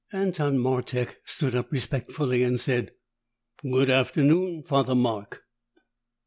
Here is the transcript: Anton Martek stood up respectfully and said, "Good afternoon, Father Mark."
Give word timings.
Anton 0.11 0.57
Martek 0.57 1.17
stood 1.25 1.53
up 1.53 1.71
respectfully 1.71 2.41
and 2.41 2.59
said, 2.59 2.91
"Good 3.61 3.91
afternoon, 3.91 4.63
Father 4.63 4.95
Mark." 4.95 5.43